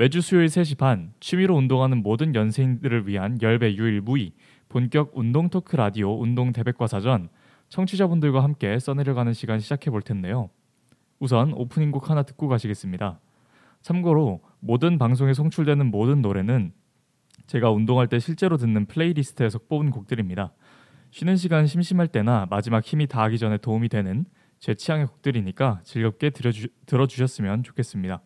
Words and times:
매주 0.00 0.22
수요일 0.22 0.46
3시 0.46 0.78
반 0.78 1.12
취미로 1.20 1.54
운동하는 1.56 2.02
모든 2.02 2.34
연세인들을 2.34 3.06
위한 3.06 3.36
열배 3.42 3.74
유일 3.74 4.00
무이 4.00 4.32
본격 4.70 5.12
운동 5.12 5.50
토크 5.50 5.76
라디오 5.76 6.18
운동 6.18 6.54
대백과 6.54 6.86
사전 6.86 7.28
청취자분들과 7.68 8.42
함께 8.42 8.78
써내려가는 8.78 9.34
시간 9.34 9.60
시작해 9.60 9.90
볼 9.90 10.00
텐데요. 10.00 10.48
우선 11.18 11.52
오프닝 11.52 11.90
곡 11.90 12.08
하나 12.08 12.22
듣고 12.22 12.48
가시겠습니다. 12.48 13.20
참고로 13.82 14.40
모든 14.60 14.96
방송에 14.96 15.34
송출되는 15.34 15.90
모든 15.90 16.22
노래는 16.22 16.72
제가 17.46 17.70
운동할 17.70 18.06
때 18.06 18.18
실제로 18.20 18.56
듣는 18.56 18.86
playlist에서 18.86 19.58
뽑은 19.68 19.90
곡들입니다. 19.90 20.54
쉬는 21.10 21.36
시간 21.36 21.66
심심할 21.66 22.08
때나 22.08 22.46
마지막 22.48 22.82
힘이 22.86 23.06
다하기 23.06 23.36
전에 23.36 23.58
도움이 23.58 23.90
되는 23.90 24.24
제 24.60 24.72
취향의 24.72 25.08
곡들이니까 25.08 25.82
즐겁게 25.84 26.30
들어주, 26.30 26.68
들어주셨으면 26.86 27.64
좋겠습니다. 27.64 28.22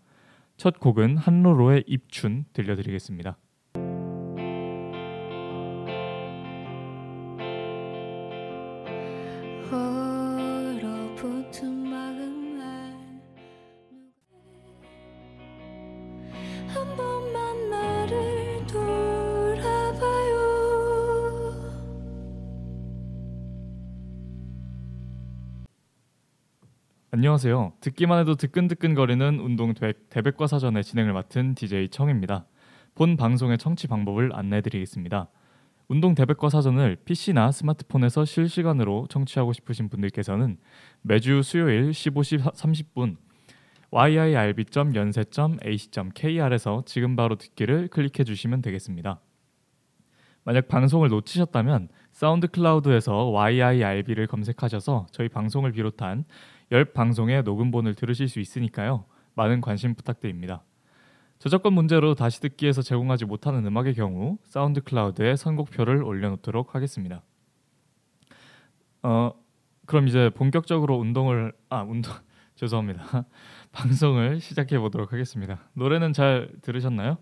첫 0.56 0.78
곡은 0.78 1.16
한로로의 1.16 1.84
입춘 1.86 2.44
들려드리겠습니다. 2.52 3.38
한 16.68 16.96
번만 16.96 17.43
안녕하세요. 27.24 27.72
듣기만 27.80 28.20
해도 28.20 28.34
뜨끈뜨끈거리는 28.34 29.40
운동 29.40 29.72
대- 29.72 29.94
대백과 30.10 30.46
사전의 30.46 30.84
진행을 30.84 31.14
맡은 31.14 31.54
DJ 31.54 31.88
청입니다. 31.88 32.44
본 32.94 33.16
방송의 33.16 33.56
청취 33.56 33.86
방법을 33.86 34.32
안내해드리겠습니다. 34.34 35.30
운동 35.88 36.14
대백과 36.14 36.50
사전을 36.50 36.98
PC나 37.06 37.50
스마트폰에서 37.50 38.26
실시간으로 38.26 39.06
청취하고 39.08 39.54
싶으신 39.54 39.88
분들께서는 39.88 40.58
매주 41.00 41.42
수요일 41.42 41.92
15시 41.92 42.42
30분 42.42 43.16
yirb.연세.ac.kr에서 43.90 46.82
지금 46.84 47.16
바로 47.16 47.36
듣기를 47.36 47.88
클릭해 47.88 48.24
주시면 48.24 48.60
되겠습니다. 48.60 49.20
만약 50.44 50.68
방송을 50.68 51.08
놓치셨다면 51.08 51.88
사운드 52.12 52.48
클라우드에서 52.48 53.32
yirb를 53.34 54.26
검색하셔서 54.26 55.06
저희 55.10 55.30
방송을 55.30 55.72
비롯한 55.72 56.26
열 56.74 56.84
방송의 56.84 57.44
녹음본을 57.44 57.94
들으실 57.94 58.28
수 58.28 58.40
있으니까요. 58.40 59.04
많은 59.34 59.60
관심 59.60 59.94
부탁드립니다. 59.94 60.64
저작권 61.38 61.72
문제로 61.72 62.16
다시 62.16 62.40
듣기에서 62.40 62.82
제공하지 62.82 63.26
못하는 63.26 63.64
음악의 63.64 63.94
경우 63.94 64.38
사운드 64.42 64.80
클라우드에 64.82 65.36
선곡표를 65.36 66.02
올려놓도록 66.02 66.74
하겠습니다. 66.74 67.22
어 69.04 69.32
그럼 69.86 70.08
이제 70.08 70.30
본격적으로 70.34 70.96
운동을 70.96 71.52
아 71.68 71.82
운동 71.82 72.12
죄송합니다. 72.56 73.24
방송을 73.70 74.40
시작해 74.40 74.76
보도록 74.76 75.12
하겠습니다. 75.12 75.60
노래는 75.74 76.12
잘 76.12 76.50
들으셨나요? 76.60 77.18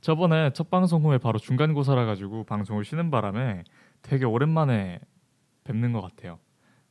저번에 0.00 0.50
첫 0.52 0.68
방송 0.68 1.04
후에 1.04 1.18
바로 1.18 1.38
중간고사라 1.38 2.06
가지고 2.06 2.42
방송을 2.42 2.84
쉬는 2.84 3.12
바람에 3.12 3.62
되게 4.02 4.24
오랜만에 4.24 4.98
뵙는 5.62 5.92
것 5.92 6.00
같아요. 6.00 6.40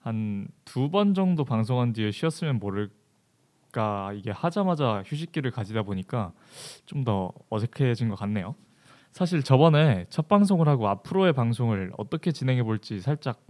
한 0.06 0.48
두 0.66 0.90
번 0.90 1.14
정도 1.16 1.44
방송한 1.46 1.94
뒤에 1.94 2.12
쉬었으면 2.12 2.60
모를까 2.60 4.14
이게 4.14 4.30
하자마자 4.32 5.04
휴식기를 5.06 5.52
가지다 5.52 5.84
보니까 5.84 6.32
좀 6.86 7.04
더 7.04 7.32
어색해진 7.50 8.10
것 8.10 8.16
같네요. 8.16 8.56
사실 9.12 9.42
저번에 9.44 10.06
첫 10.10 10.28
방송을 10.28 10.68
하고 10.68 10.88
앞으로의 10.90 11.34
방송을 11.34 11.92
어떻게 11.98 12.32
진행해 12.32 12.64
볼지 12.64 13.00
살짝 13.00 13.42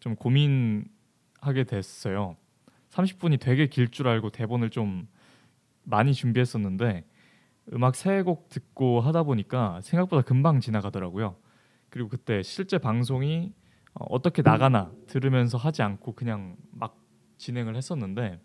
좀 0.00 0.14
고민하게 0.16 1.64
됐어요. 1.68 2.36
30분이 2.90 3.40
되게 3.40 3.66
길 3.66 3.90
줄 3.90 4.08
알고 4.08 4.30
대본을 4.30 4.70
좀 4.70 5.08
많이 5.84 6.14
준비했었는데 6.14 7.04
음악 7.74 7.96
세 7.96 8.22
곡 8.22 8.48
듣고 8.48 9.00
하다 9.00 9.24
보니까 9.24 9.80
생각보다 9.82 10.22
금방 10.22 10.60
지나가더라고요. 10.60 11.36
그리고 11.90 12.08
그때 12.08 12.42
실제 12.42 12.78
방송이 12.78 13.52
어, 13.98 14.06
어떻게 14.10 14.42
나가나 14.42 14.92
들으면서 15.06 15.58
하지 15.58 15.82
않고 15.82 16.14
그냥 16.14 16.56
막 16.70 16.96
진행을 17.36 17.76
했었는데 17.76 18.40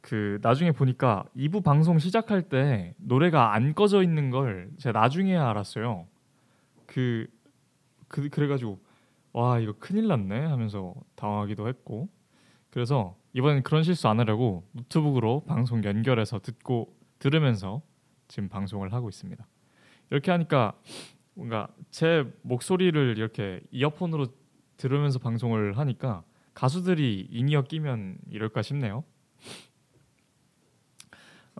그 0.00 0.38
나중에 0.42 0.72
보니까 0.72 1.24
2부 1.36 1.62
방송 1.62 1.98
시작할 1.98 2.42
때 2.48 2.94
노래가 2.98 3.54
안 3.54 3.74
꺼져 3.74 4.02
있는 4.02 4.30
걸 4.30 4.70
제가 4.78 4.98
나중에야 4.98 5.48
알았어요. 5.48 6.06
그, 6.86 7.26
그 8.08 8.28
그래가지고 8.28 8.80
와 9.32 9.58
이거 9.60 9.74
큰일 9.78 10.08
났네 10.08 10.44
하면서 10.46 10.94
당황하기도 11.14 11.68
했고 11.68 12.08
그래서 12.70 13.16
이번엔 13.32 13.62
그런 13.62 13.82
실수 13.82 14.08
안 14.08 14.18
하려고 14.18 14.66
노트북으로 14.72 15.44
방송 15.46 15.84
연결해서 15.84 16.40
듣고 16.40 16.94
들으면서 17.18 17.80
지금 18.28 18.48
방송을 18.48 18.92
하고 18.92 19.08
있습니다. 19.08 19.46
이렇게 20.10 20.30
하니까 20.30 20.74
뭔가 21.34 21.68
제 21.90 22.24
목소리를 22.42 23.16
이렇게 23.16 23.60
이어폰으로 23.70 24.26
들으면서 24.76 25.18
방송을 25.18 25.78
하니까 25.78 26.24
가수들이 26.54 27.28
인이어 27.30 27.62
끼면 27.62 28.18
이럴까 28.30 28.62
싶네요. 28.62 29.04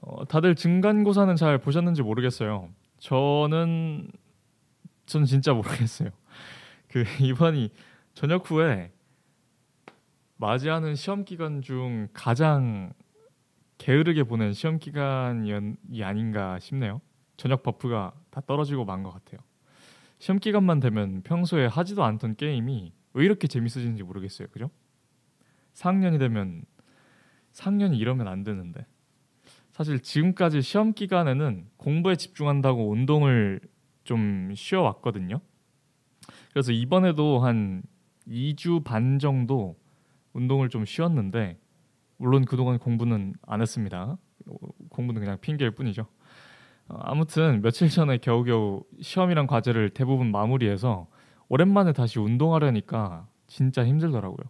어, 0.02 0.24
다들 0.26 0.54
중간고사는 0.54 1.36
잘 1.36 1.58
보셨는지 1.58 2.02
모르겠어요. 2.02 2.68
저는 2.98 4.10
전 5.06 5.24
진짜 5.24 5.52
모르겠어요. 5.52 6.10
그 6.88 7.04
이번이 7.20 7.70
저녁 8.14 8.50
후에 8.50 8.92
맞이하는 10.36 10.94
시험 10.96 11.24
기간 11.24 11.62
중 11.62 12.08
가장 12.12 12.92
게으르게 13.78 14.24
보낸 14.24 14.52
시험 14.52 14.78
기간이 14.78 15.52
아닌가 16.02 16.58
싶네요. 16.58 17.00
저녁 17.36 17.62
버프가 17.62 18.12
다 18.30 18.40
떨어지고 18.46 18.84
만 18.84 19.02
것 19.02 19.10
같아요. 19.12 19.40
시험 20.22 20.38
기간만 20.38 20.78
되면 20.78 21.22
평소에 21.22 21.66
하지도 21.66 22.04
않던 22.04 22.36
게임이 22.36 22.92
왜 23.14 23.24
이렇게 23.24 23.48
재밌어지는지 23.48 24.04
모르겠어요. 24.04 24.46
그죠? 24.52 24.70
4학년이 25.74 26.20
되면 26.20 26.62
4학년이 27.50 27.98
이러면 27.98 28.28
안 28.28 28.44
되는데 28.44 28.86
사실 29.72 29.98
지금까지 29.98 30.62
시험 30.62 30.92
기간에는 30.92 31.66
공부에 31.76 32.14
집중한다고 32.14 32.88
운동을 32.88 33.58
좀 34.04 34.52
쉬어 34.54 34.82
왔거든요. 34.82 35.40
그래서 36.52 36.70
이번에도 36.70 37.40
한 37.40 37.82
2주 38.28 38.84
반 38.84 39.18
정도 39.18 39.76
운동을 40.34 40.68
좀 40.68 40.84
쉬었는데 40.84 41.58
물론 42.18 42.44
그동안 42.44 42.78
공부는 42.78 43.34
안 43.42 43.60
했습니다. 43.60 44.16
공부는 44.88 45.20
그냥 45.20 45.38
핑계일 45.40 45.72
뿐이죠. 45.72 46.06
어, 46.88 46.96
아무튼 47.00 47.62
며칠 47.62 47.88
전에 47.88 48.18
겨우겨우 48.18 48.84
시험이랑 49.00 49.46
과제를 49.46 49.90
대부분 49.90 50.30
마무리해서 50.30 51.06
오랜만에 51.48 51.92
다시 51.92 52.18
운동하려니까 52.18 53.26
진짜 53.46 53.84
힘들더라고요. 53.84 54.46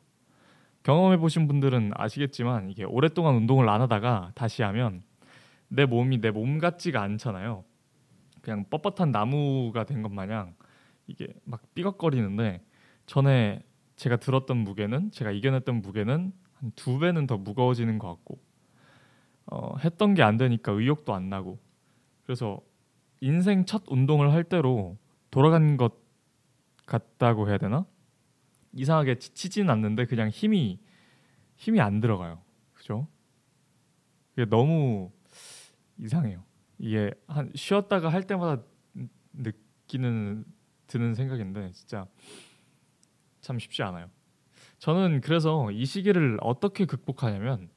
경험해 0.84 1.18
보신 1.18 1.46
분들은 1.46 1.92
아시겠지만 1.94 2.70
이게 2.70 2.84
오랫동안 2.84 3.34
운동을 3.36 3.68
안 3.68 3.80
하다가 3.80 4.32
다시 4.34 4.62
하면 4.62 5.02
내 5.68 5.86
몸이 5.86 6.20
내 6.20 6.30
몸 6.30 6.58
같지가 6.58 7.00
않잖아요. 7.02 7.64
그냥 8.42 8.64
뻣뻣한 8.70 9.10
나무가 9.10 9.84
된 9.84 10.02
것 10.02 10.10
마냥 10.12 10.54
이게 11.06 11.28
막 11.44 11.62
삐걱거리는데 11.74 12.62
전에 13.06 13.62
제가 13.96 14.16
들었던 14.16 14.56
무게는 14.58 15.10
제가 15.12 15.30
이겨냈던 15.30 15.82
무게는 15.82 16.32
한 16.54 16.72
두 16.76 16.98
배는 17.00 17.26
더 17.26 17.36
무거워지는 17.38 17.98
것 17.98 18.08
같고 18.08 18.38
어, 19.46 19.76
했던 19.78 20.14
게 20.14 20.22
안 20.22 20.36
되니까 20.36 20.72
의욕도 20.72 21.14
안 21.14 21.28
나고 21.28 21.58
그래서 22.32 22.62
인생 23.20 23.66
첫 23.66 23.82
운동을 23.88 24.32
할 24.32 24.42
때로 24.42 24.96
돌아간 25.30 25.76
것 25.76 26.00
같다고 26.86 27.50
해야 27.50 27.58
되나? 27.58 27.84
이상하게 28.72 29.18
지치지는 29.18 29.68
않는데 29.68 30.06
그냥 30.06 30.30
힘이 30.30 30.80
힘이 31.56 31.82
안 31.82 32.00
들어가요. 32.00 32.40
그죠? 32.72 33.06
이게 34.32 34.46
너무 34.46 35.12
이상해요. 35.98 36.42
이게 36.78 37.10
한 37.26 37.52
쉬었다가 37.54 38.08
할 38.08 38.26
때마다 38.26 38.62
느끼는 39.34 40.46
드는 40.86 41.14
생각인데 41.14 41.70
진짜 41.72 42.06
참 43.42 43.58
쉽지 43.58 43.82
않아요. 43.82 44.08
저는 44.78 45.20
그래서 45.20 45.70
이 45.70 45.84
시기를 45.84 46.38
어떻게 46.40 46.86
극복하냐면 46.86 47.68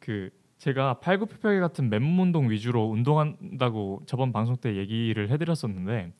그 0.00 0.30
제가 0.60 1.00
팔굽혀펴기 1.00 1.58
같은 1.58 1.88
맨몸 1.88 2.20
운동 2.20 2.50
위주로 2.50 2.84
운동한다고 2.84 4.02
저번 4.04 4.30
방송 4.30 4.58
때 4.58 4.76
얘기를 4.76 5.30
해드렸었는데 5.30 6.12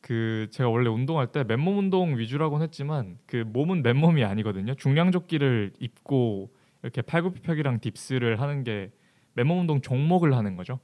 그 0.00 0.46
제가 0.50 0.70
원래 0.70 0.88
운동할 0.88 1.26
때 1.26 1.42
맨몸 1.42 1.76
운동 1.76 2.16
위주라고는 2.16 2.62
했지만 2.64 3.18
그 3.26 3.38
몸은 3.44 3.82
맨몸이 3.82 4.22
아니거든요. 4.24 4.74
중량 4.74 5.10
조끼를 5.10 5.72
입고 5.80 6.52
이렇게 6.84 7.02
팔굽혀펴기랑 7.02 7.80
딥스를 7.80 8.40
하는 8.40 8.62
게 8.62 8.92
맨몸 9.34 9.58
운동 9.58 9.80
종목을 9.80 10.36
하는 10.36 10.54
거죠. 10.54 10.78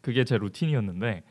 그게 0.00 0.24
제 0.24 0.38
루틴이었는데 0.38 1.22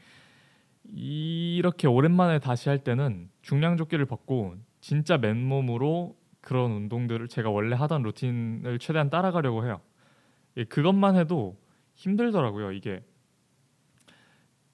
이렇게 0.94 1.88
오랜만에 1.88 2.38
다시 2.38 2.70
할 2.70 2.78
때는 2.84 3.32
중량 3.42 3.76
조끼를 3.76 4.06
벗고 4.06 4.54
진짜 4.82 5.18
맨몸으로 5.18 6.16
그런 6.42 6.72
운동들을 6.74 7.28
제가 7.28 7.50
원래 7.50 7.76
하던 7.76 8.04
루틴을 8.04 8.78
최대한 8.78 9.10
따라가려고 9.10 9.66
해요. 9.66 9.82
예, 10.58 10.64
그것만 10.66 11.16
해도 11.16 11.58
힘들더라고요. 11.96 12.72
이게 12.72 13.04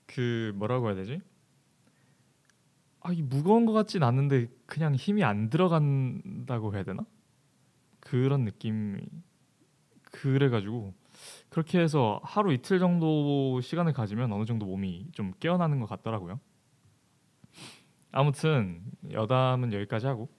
그 0.06 0.52
뭐라고 0.56 0.88
해야 0.88 0.96
되지? 0.96 1.22
아, 3.02 3.12
이 3.12 3.22
무거운 3.22 3.66
것 3.66 3.74
같진 3.74 4.02
않는데 4.02 4.48
그냥 4.66 4.96
힘이 4.96 5.24
안 5.24 5.50
들어간다고 5.50 6.74
해야 6.74 6.84
되나? 6.84 7.06
그런 8.00 8.46
느낌이 8.46 9.02
그래가지고 10.04 10.94
그렇게 11.50 11.80
해서 11.80 12.20
하루 12.24 12.54
이틀 12.54 12.80
정도 12.80 13.60
시간을 13.62 13.94
가지면 13.94 14.32
어느 14.32 14.46
정도 14.46 14.66
몸이 14.66 15.08
좀 15.12 15.34
깨어나는 15.40 15.80
것 15.80 15.88
같더라고요. 15.88 16.40
아무튼 18.12 18.84
여담은 19.12 19.74
여기까지 19.74 20.06
하고 20.08 20.30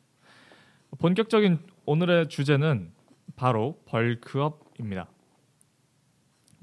본격적인 0.99 1.58
오늘의 1.87 2.29
주제는 2.29 2.93
바로 3.37 3.82
벌크업입니다. 3.87 5.08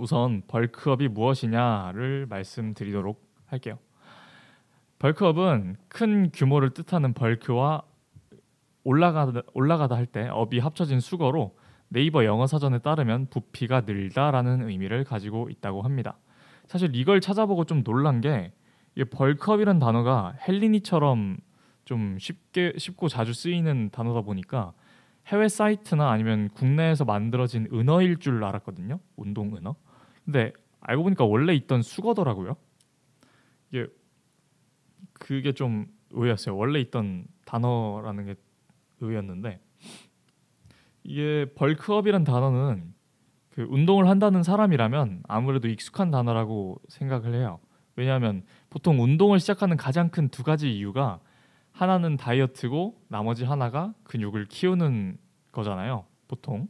우선 0.01 0.41
벌크업이 0.47 1.09
무엇이냐를 1.09 2.25
말씀드리도록 2.27 3.23
할게요. 3.45 3.77
벌크업은 4.97 5.75
큰 5.89 6.31
규모를 6.33 6.71
뜻하는 6.71 7.13
벌크와 7.13 7.83
올라가다 8.83 9.41
올라가다 9.53 9.95
할 9.95 10.07
때 10.07 10.27
업이 10.27 10.57
합쳐진 10.57 10.99
수거로 11.01 11.55
네이버 11.87 12.25
영어 12.25 12.47
사전에 12.47 12.79
따르면 12.79 13.27
부피가 13.29 13.81
늘다라는 13.81 14.67
의미를 14.67 15.03
가지고 15.03 15.49
있다고 15.51 15.83
합니다. 15.83 16.17
사실 16.65 16.95
이걸 16.95 17.21
찾아보고 17.21 17.65
좀 17.65 17.83
놀란 17.83 18.21
게 18.21 18.53
벌크업이란 19.11 19.77
단어가 19.77 20.33
헬리니처럼 20.47 21.37
좀 21.85 22.17
쉽게 22.19 22.73
쉽고 22.75 23.07
자주 23.07 23.33
쓰이는 23.33 23.91
단어다 23.91 24.21
보니까 24.21 24.73
해외 25.27 25.47
사이트나 25.47 26.09
아니면 26.09 26.49
국내에서 26.55 27.05
만들어진 27.05 27.67
은어일 27.71 28.17
줄 28.17 28.43
알았거든요. 28.43 28.99
운동 29.15 29.55
은어. 29.55 29.75
근데 30.25 30.53
알고 30.81 31.03
보니까 31.03 31.25
원래 31.25 31.53
있던 31.55 31.81
수거더라고요. 31.81 32.55
이게 33.71 33.87
그게 35.13 35.51
좀 35.51 35.87
의외였어요. 36.11 36.55
원래 36.55 36.79
있던 36.79 37.25
단어라는 37.45 38.25
게 38.25 38.35
의외였는데 38.99 39.59
이게 41.03 41.45
벌크업이란 41.55 42.23
단어는 42.23 42.93
그 43.49 43.67
운동을 43.69 44.07
한다는 44.07 44.43
사람이라면 44.43 45.23
아무래도 45.27 45.67
익숙한 45.67 46.11
단어라고 46.11 46.79
생각을 46.87 47.33
해요. 47.33 47.59
왜냐하면 47.95 48.43
보통 48.69 49.01
운동을 49.01 49.39
시작하는 49.39 49.77
가장 49.77 50.09
큰 50.09 50.29
두 50.29 50.43
가지 50.43 50.71
이유가 50.75 51.19
하나는 51.71 52.17
다이어트고 52.17 53.01
나머지 53.07 53.43
하나가 53.43 53.93
근육을 54.03 54.45
키우는 54.45 55.17
거잖아요. 55.51 56.05
보통 56.27 56.67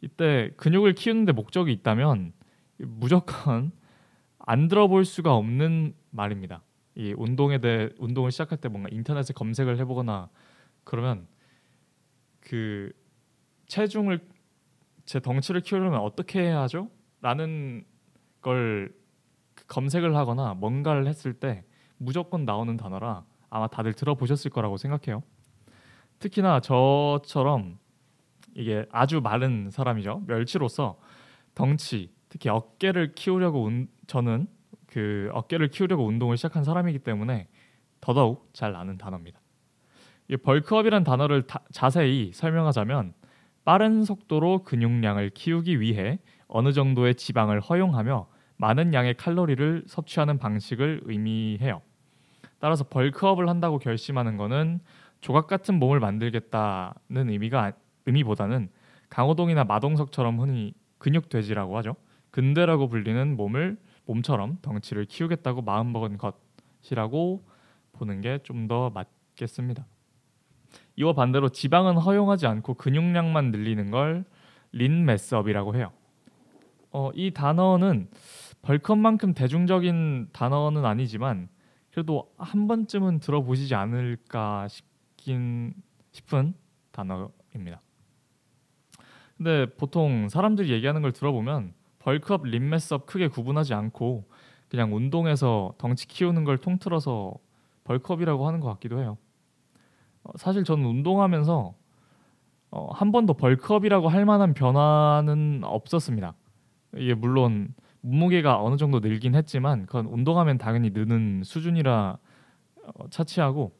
이때 0.00 0.50
근육을 0.56 0.94
키우는데 0.94 1.32
목적이 1.32 1.72
있다면 1.72 2.32
무조건 2.78 3.72
안 4.38 4.68
들어볼 4.68 5.04
수가 5.04 5.34
없는 5.34 5.94
말입니다. 6.10 6.62
이 6.94 7.14
운동에 7.16 7.58
대해 7.58 7.90
운동을 7.98 8.30
시작할 8.30 8.58
때 8.58 8.68
뭔가 8.68 8.88
인터넷에 8.90 9.32
검색을 9.32 9.78
해보거나 9.78 10.28
그러면 10.84 11.26
그 12.40 12.92
체중을 13.66 14.26
제 15.04 15.20
덩치를 15.20 15.60
키우려면 15.60 16.00
어떻게 16.00 16.40
해야 16.40 16.60
하죠? 16.62 16.90
라는 17.20 17.84
걸 18.40 18.94
검색을 19.66 20.16
하거나 20.16 20.54
뭔가를 20.54 21.06
했을 21.06 21.34
때 21.34 21.64
무조건 21.98 22.44
나오는 22.44 22.76
단어라 22.76 23.24
아마 23.50 23.66
다들 23.66 23.92
들어보셨을 23.92 24.50
거라고 24.50 24.76
생각해요. 24.76 25.22
특히나 26.18 26.60
저처럼 26.60 27.78
이게 28.54 28.86
아주 28.90 29.20
마른 29.20 29.70
사람이죠. 29.70 30.24
멸치로서 30.26 30.98
덩치, 31.54 32.12
특히 32.28 32.48
어깨를 32.50 33.14
키우려고 33.14 33.64
운, 33.64 33.88
저는 34.06 34.46
그 34.86 35.30
어깨를 35.32 35.68
키우려고 35.68 36.06
운동을 36.06 36.36
시작한 36.36 36.64
사람이기 36.64 37.00
때문에 37.00 37.48
더더욱 38.00 38.50
잘 38.52 38.74
아는 38.74 38.98
단어입니다. 38.98 39.40
이 40.28 40.36
벌크업이란 40.36 41.04
단어를 41.04 41.46
다, 41.46 41.60
자세히 41.72 42.32
설명하자면 42.32 43.14
빠른 43.64 44.04
속도로 44.04 44.64
근육량을 44.64 45.30
키우기 45.30 45.80
위해 45.80 46.18
어느 46.46 46.72
정도의 46.72 47.14
지방을 47.14 47.60
허용하며 47.60 48.28
많은 48.56 48.92
양의 48.94 49.14
칼로리를 49.14 49.84
섭취하는 49.86 50.38
방식을 50.38 51.02
의미해요. 51.04 51.80
따라서 52.58 52.84
벌크업을 52.84 53.48
한다고 53.48 53.78
결심하는 53.78 54.36
것은 54.36 54.80
조각 55.20 55.46
같은 55.46 55.78
몸을 55.78 56.00
만들겠다는 56.00 57.30
의미가 57.30 57.64
아- 57.64 57.72
의미보다는 58.06 58.70
강호동이나 59.10 59.64
마동석처럼 59.64 60.40
흔히 60.40 60.74
근육 60.98 61.28
돼지라고 61.28 61.76
하죠. 61.78 61.94
근대라고 62.38 62.86
불리는 62.86 63.34
몸을 63.36 63.76
몸처럼 64.06 64.58
덩치를 64.62 65.06
키우겠다고 65.06 65.62
마음먹은 65.62 66.18
것이라고 66.18 67.44
보는 67.94 68.20
게 68.20 68.38
좀 68.44 68.68
더 68.68 68.90
맞겠습니다. 68.90 69.84
이와 70.94 71.14
반대로 71.14 71.48
지방은 71.48 71.96
허용하지 71.96 72.46
않고 72.46 72.74
근육량만 72.74 73.50
늘리는 73.50 73.90
걸 73.90 74.24
린매스업이라고 74.70 75.74
해요. 75.74 75.90
어, 76.92 77.10
이 77.12 77.32
단어는 77.32 78.08
벌크업만큼 78.62 79.34
대중적인 79.34 80.28
단어는 80.32 80.84
아니지만 80.84 81.48
그래도 81.90 82.32
한 82.38 82.68
번쯤은 82.68 83.18
들어보시지 83.18 83.74
않을까 83.74 84.68
싶긴 84.68 85.74
싶은 86.12 86.54
단어입니다. 86.92 87.80
근데 89.36 89.66
보통 89.76 90.28
사람들이 90.28 90.70
얘기하는 90.70 91.02
걸 91.02 91.10
들어보면 91.10 91.76
벌크업, 92.08 92.46
린매스업 92.46 93.04
크게 93.04 93.28
구분하지 93.28 93.74
않고 93.74 94.24
그냥 94.70 94.94
운동에서 94.94 95.74
덩치 95.76 96.08
키우는 96.08 96.44
걸 96.44 96.56
통틀어서 96.56 97.34
벌크업이라고 97.84 98.46
하는 98.46 98.60
것 98.60 98.68
같기도 98.68 99.00
해요. 99.00 99.18
어, 100.22 100.30
사실 100.36 100.64
저는 100.64 100.86
운동하면서 100.86 101.74
어, 102.70 102.88
한 102.92 103.12
번도 103.12 103.34
벌크업이라고 103.34 104.08
할 104.08 104.24
만한 104.24 104.54
변화는 104.54 105.60
없었습니다. 105.64 106.32
이게 106.96 107.12
물론 107.12 107.74
몸무게가 108.00 108.62
어느 108.62 108.78
정도 108.78 109.00
늘긴 109.00 109.34
했지만 109.34 109.84
그건 109.84 110.06
운동하면 110.06 110.56
당연히 110.56 110.88
느는 110.88 111.42
수준이라 111.44 112.16
어, 112.86 113.08
차치하고 113.10 113.72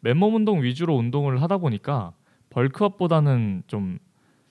맨몸 0.00 0.36
운동 0.36 0.62
위주로 0.62 0.96
운동을 0.96 1.42
하다 1.42 1.58
보니까 1.58 2.14
벌크업보다는 2.48 3.64
좀 3.66 3.98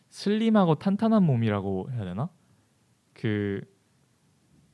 슬림하고 0.09 0.75
탄탄한 0.75 1.23
몸이라고 1.23 1.89
해야 1.93 2.05
되나? 2.05 2.29
그 3.13 3.61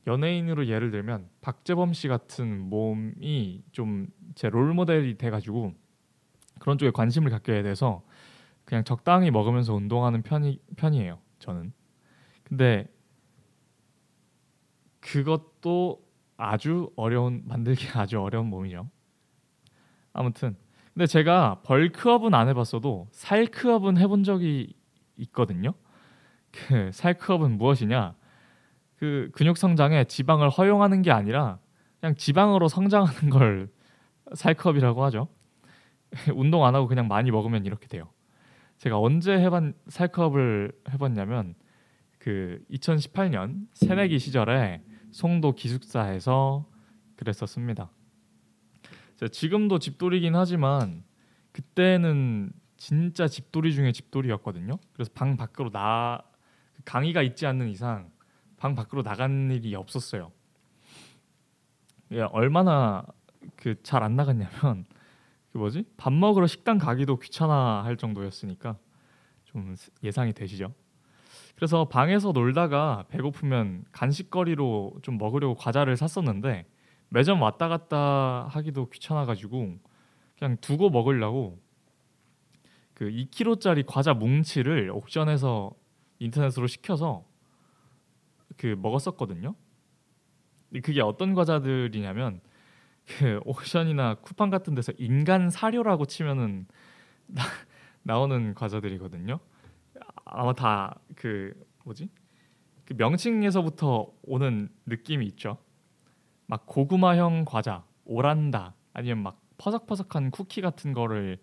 연예인으로 0.06 0.66
예를 0.66 0.90
들면 0.90 1.28
박재범 1.40 1.92
씨 1.92 2.08
같은 2.08 2.58
몸이 2.70 3.62
좀 3.72 4.08
제 4.34 4.48
롤 4.48 4.72
모델이 4.74 5.18
돼가지고 5.18 5.74
그런 6.60 6.78
쪽에 6.78 6.90
관심을 6.90 7.30
갖게 7.30 7.62
돼서 7.62 8.02
그냥 8.64 8.84
적당히 8.84 9.30
먹으면서 9.30 9.74
운동하는 9.74 10.22
편이 10.22 10.60
편이에요. 10.76 11.18
저는. 11.40 11.72
근데 12.44 12.86
그것도 15.00 16.02
아주 16.36 16.90
어려운 16.96 17.42
만들기 17.46 17.86
아주 17.98 18.20
어려운 18.20 18.46
몸이죠. 18.46 18.88
아무튼 20.12 20.56
근데 20.94 21.06
제가 21.06 21.62
벌크업은 21.62 22.34
안 22.34 22.48
해봤어도 22.48 23.08
살크업은 23.12 23.98
해본 23.98 24.24
적이 24.24 24.74
있거든요. 25.16 25.74
그 26.50 26.90
살크업은 26.92 27.58
무엇이냐? 27.58 28.14
그 29.00 29.30
근육 29.32 29.56
성장에 29.56 30.04
지방을 30.04 30.50
허용하는 30.50 31.00
게 31.00 31.10
아니라 31.10 31.58
그냥 32.00 32.14
지방으로 32.16 32.68
성장하는 32.68 33.30
걸 33.32 33.70
살크업이라고 34.34 35.02
하죠. 35.04 35.28
운동 36.36 36.66
안 36.66 36.74
하고 36.74 36.86
그냥 36.86 37.08
많이 37.08 37.30
먹으면 37.30 37.64
이렇게 37.64 37.88
돼요. 37.88 38.10
제가 38.76 39.00
언제 39.00 39.32
해본 39.32 39.72
살크업을 39.88 40.72
해봤냐면 40.90 41.54
그 42.18 42.62
2018년 42.70 43.68
새내기 43.72 44.18
시절에 44.18 44.82
송도 45.12 45.54
기숙사에서 45.54 46.66
그랬었습니다. 47.16 47.90
지금도 49.32 49.78
집돌이긴 49.78 50.36
하지만 50.36 51.04
그때는 51.52 52.52
진짜 52.76 53.28
집돌이 53.28 53.74
중에 53.74 53.92
집돌이였거든요. 53.92 54.78
그래서 54.92 55.10
방 55.14 55.38
밖으로 55.38 55.70
나 55.70 56.22
강의가 56.84 57.22
있지 57.22 57.46
않는 57.46 57.68
이상 57.68 58.10
방 58.60 58.74
밖으로 58.76 59.02
나간 59.02 59.50
일이 59.50 59.74
없었어요. 59.74 60.30
예, 62.12 62.20
얼마나 62.20 63.04
그 63.56 63.74
잘 63.82 64.02
안 64.02 64.14
나갔냐면 64.16 64.84
그 65.52 65.58
뭐지 65.58 65.84
밥 65.96 66.12
먹으러 66.12 66.46
식당 66.46 66.78
가기도 66.78 67.18
귀찮아 67.18 67.82
할 67.84 67.96
정도였으니까 67.96 68.76
좀 69.44 69.74
예상이 70.04 70.32
되시죠. 70.34 70.72
그래서 71.56 71.86
방에서 71.86 72.32
놀다가 72.32 73.04
배고프면 73.08 73.84
간식거리로 73.92 74.98
좀 75.02 75.18
먹으려고 75.18 75.54
과자를 75.54 75.96
샀었는데 75.96 76.66
매점 77.08 77.40
왔다 77.42 77.68
갔다 77.68 78.46
하기도 78.50 78.88
귀찮아가지고 78.90 79.78
그냥 80.38 80.56
두고 80.60 80.90
먹으려고 80.90 81.58
그 82.94 83.06
2kg짜리 83.10 83.84
과자 83.86 84.12
뭉치를 84.14 84.90
옥션에서 84.90 85.72
인터넷으로 86.18 86.66
시켜서 86.66 87.24
그 88.60 88.76
먹었었거든요. 88.78 89.54
그게 90.82 91.00
어떤 91.00 91.32
과자들이냐면 91.32 92.42
그 93.06 93.40
옥션이나 93.46 94.16
쿠팡 94.16 94.50
같은 94.50 94.74
데서 94.74 94.92
인간 94.98 95.48
사료라고 95.48 96.04
치면은 96.04 96.66
나, 97.26 97.42
나오는 98.02 98.52
과자들이거든요. 98.54 99.40
아마 100.26 100.52
다 100.52 100.94
그 101.16 101.54
뭐지? 101.84 102.10
그 102.84 102.92
명칭에서부터 102.98 104.12
오는 104.24 104.68
느낌이 104.84 105.24
있죠. 105.28 105.56
막 106.46 106.66
고구마형 106.66 107.46
과자, 107.46 107.82
오란다 108.04 108.74
아니면 108.92 109.22
막 109.22 109.40
퍼석퍼석한 109.56 110.32
쿠키 110.32 110.60
같은 110.60 110.92
거를 110.92 111.38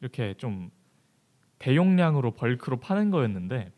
이렇게 0.00 0.34
좀 0.34 0.70
대용량으로 1.58 2.32
벌크로 2.32 2.78
파는 2.78 3.10
거였는데 3.10 3.72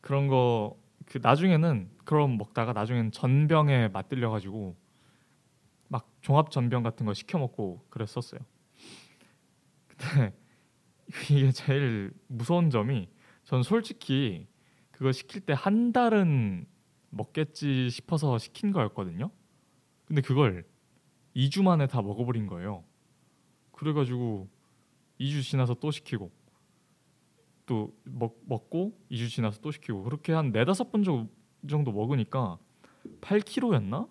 그런 0.00 0.28
거 0.28 0.80
그 1.10 1.18
나중에는 1.20 1.90
그럼 2.04 2.38
먹다가 2.38 2.72
나중에는 2.72 3.10
전병에 3.10 3.88
맞들려 3.88 4.30
가지고 4.30 4.76
막 5.88 6.08
종합 6.20 6.52
전병 6.52 6.84
같은 6.84 7.04
거 7.04 7.14
시켜 7.14 7.36
먹고 7.36 7.84
그랬었어요. 7.90 8.40
근데 9.88 10.32
이게 11.28 11.50
제일 11.50 12.12
무서운 12.28 12.70
점이 12.70 13.08
전 13.42 13.64
솔직히 13.64 14.46
그거 14.92 15.10
시킬 15.10 15.40
때 15.40 15.52
한 15.52 15.92
달은 15.92 16.64
먹겠지 17.10 17.90
싶어서 17.90 18.38
시킨 18.38 18.70
거였거든요. 18.70 19.32
근데 20.04 20.22
그걸 20.22 20.64
2주 21.34 21.64
만에 21.64 21.88
다 21.88 22.02
먹어버린 22.02 22.46
거예요. 22.46 22.84
그래가지고 23.72 24.48
2주 25.18 25.42
지나서 25.42 25.74
또 25.74 25.90
시키고 25.90 26.30
또 27.70 27.96
먹, 28.02 28.36
먹고 28.46 28.98
2주 29.12 29.28
지나서 29.30 29.60
또 29.60 29.70
시키고 29.70 30.02
그렇게 30.02 30.32
한 30.32 30.50
네다섯 30.50 30.90
번 30.90 31.04
정도, 31.04 31.30
정도 31.68 31.92
먹으니까 31.92 32.58
8kg였나? 33.20 34.08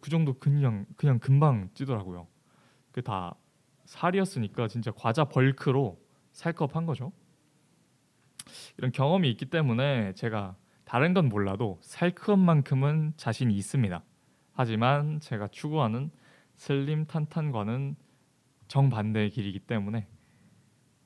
그 0.00 0.10
정도 0.10 0.36
그냥 0.40 0.84
그냥 0.96 1.20
금방 1.20 1.70
찌더라고요. 1.74 2.26
그 2.90 3.00
다 3.00 3.36
살이었으니까 3.84 4.66
진짜 4.66 4.90
과자 4.90 5.24
벌크로 5.24 6.00
살컵한 6.32 6.86
거죠. 6.86 7.12
이런 8.76 8.90
경험이 8.90 9.30
있기 9.30 9.46
때문에 9.46 10.14
제가 10.14 10.56
다른 10.84 11.14
건 11.14 11.28
몰라도 11.28 11.78
살크업만큼은 11.82 13.12
자신이 13.16 13.54
있습니다. 13.54 14.02
하지만 14.52 15.20
제가 15.20 15.46
추구하는 15.48 16.10
슬림 16.56 17.06
탄탄과는 17.06 17.94
정반대의 18.66 19.30
길이기 19.30 19.60
때문에 19.60 20.08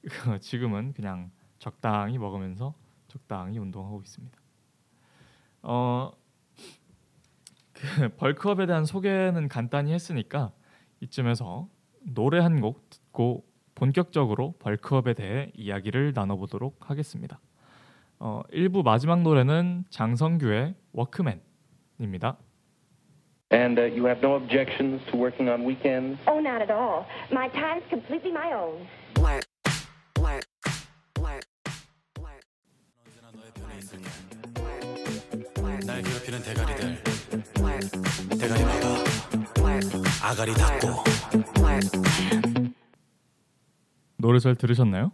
지금은 0.40 0.94
그냥 0.94 1.30
적당히 1.58 2.18
먹으면서 2.18 2.74
적당히 3.08 3.58
운동하고 3.58 4.00
있습니다. 4.02 4.38
어, 5.62 6.12
그 7.72 8.08
벌크업에 8.16 8.66
대한 8.66 8.84
소개는 8.84 9.48
간단히 9.48 9.92
했으니까 9.92 10.52
이쯤에서 11.00 11.68
노래 12.02 12.38
한 12.40 12.60
곡 12.60 12.88
듣고 12.90 13.44
본격적으로 13.74 14.54
벌크업에 14.58 15.14
대해 15.14 15.52
이야기를 15.54 16.12
나눠보도록 16.14 16.90
하겠습니다. 16.90 17.38
어, 18.18 18.42
1부 18.52 18.82
마지막 18.82 19.22
노래는 19.22 19.84
장성규의 19.90 20.74
워크맨입니다. 20.92 22.36
And 23.50 23.80
uh, 23.80 23.86
you 23.88 24.04
have 24.06 24.20
no 24.20 24.34
objections 24.36 25.00
to 25.10 25.16
working 25.18 25.48
on 25.48 25.64
weekends? 25.64 26.20
Oh, 26.26 26.38
not 26.40 26.60
at 26.60 26.70
all. 26.70 27.06
My 27.32 27.48
time's 27.48 27.84
completely 27.88 28.30
my 28.30 28.52
own. 28.52 28.86
괴롭히는 36.28 36.42
대가리들 36.42 37.02
대가리 38.38 38.62
work, 39.58 40.02
아가리 40.23 40.52
닫고. 40.52 40.88
노래 44.18 44.38
잘 44.38 44.54
들으셨나요? 44.54 45.12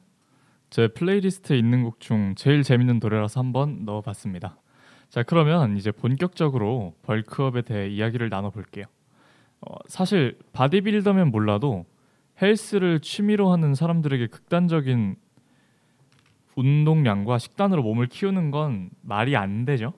제 0.71 0.89
플레이리스트에 0.89 1.57
있는 1.57 1.85
곡 1.85 2.01
중 2.01 2.35
제일 2.37 2.65
재밌는 2.65 2.99
노래라서 2.99 3.41
한번 3.41 3.85
넣어봤습니다. 3.85 4.57
자 5.09 5.23
그러면 5.23 5.77
이제 5.77 5.93
본격적으로 5.93 6.95
벌크업에 7.03 7.63
대해 7.63 7.89
이야기를 7.89 8.29
나눠볼게요. 8.29 8.87
어, 9.61 9.75
사실 9.87 10.39
바디빌더면 10.53 11.31
몰라도 11.31 11.87
헬스를 12.43 12.99
취미로 13.01 13.53
하는 13.53 13.75
사람들에게 13.77 14.27
극단적인 14.27 15.17
운동량과 16.57 17.39
식단으로 17.39 17.83
몸을 17.83 18.09
키우는 18.09 18.51
건 18.51 18.91
말이 19.03 19.37
안 19.37 19.65
되죠. 19.65 19.93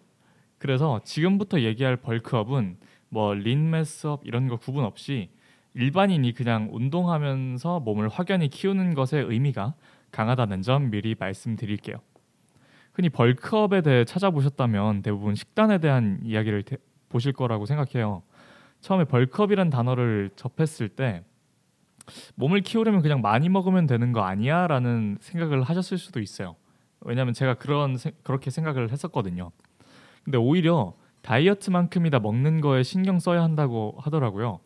그래서 0.66 1.00
지금부터 1.04 1.60
얘기할 1.60 1.94
벌크업은 1.96 2.78
뭐 3.08 3.34
린매스업 3.34 4.22
이런 4.24 4.48
거 4.48 4.56
구분 4.56 4.82
없이 4.82 5.30
일반인이 5.74 6.32
그냥 6.32 6.70
운동하면서 6.72 7.78
몸을 7.80 8.08
확연히 8.08 8.48
키우는 8.48 8.94
것의 8.94 9.26
의미가 9.26 9.74
강하다는 10.10 10.62
점 10.62 10.90
미리 10.90 11.14
말씀드릴게요. 11.16 11.98
흔히 12.94 13.10
벌크업에 13.10 13.80
대해 13.82 14.04
찾아보셨다면 14.04 15.02
대부분 15.02 15.36
식단에 15.36 15.78
대한 15.78 16.18
이야기를 16.24 16.64
대- 16.64 16.78
보실 17.10 17.32
거라고 17.32 17.64
생각해요. 17.64 18.24
처음에 18.80 19.04
벌크업이란 19.04 19.70
단어를 19.70 20.30
접했을 20.34 20.88
때 20.88 21.22
몸을 22.34 22.62
키우려면 22.62 23.02
그냥 23.02 23.20
많이 23.20 23.48
먹으면 23.48 23.86
되는 23.86 24.10
거 24.10 24.22
아니야라는 24.22 25.18
생각을 25.20 25.62
하셨을 25.62 25.96
수도 25.96 26.18
있어요. 26.18 26.56
왜냐하면 27.02 27.34
제가 27.34 27.54
그런 27.54 27.96
세- 27.96 28.10
그렇게 28.24 28.50
생각을 28.50 28.90
했었거든요. 28.90 29.52
근데 30.26 30.38
오히려 30.38 30.94
다이어트만큼이다 31.22 32.18
먹는 32.18 32.60
거에 32.60 32.82
신경 32.82 33.18
써야 33.20 33.42
한다고 33.44 33.94
하더라고요. 34.00 34.60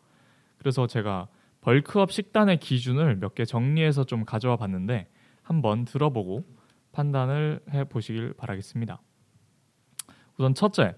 그래서 0.58 0.86
제가 0.86 1.28
벌크업 1.60 2.10
식단의 2.12 2.58
기준을 2.60 3.16
몇 3.16 3.34
개 3.34 3.44
정리해서 3.44 4.04
좀 4.04 4.24
가져와 4.24 4.56
봤는데 4.56 5.06
한번 5.42 5.84
들어보고 5.84 6.44
판단을 6.92 7.60
해 7.72 7.84
보시길 7.84 8.32
바라겠습니다. 8.38 9.00
우선 10.38 10.54
첫째, 10.54 10.96